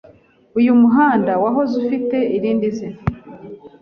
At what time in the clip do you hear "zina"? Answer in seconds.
2.77-2.99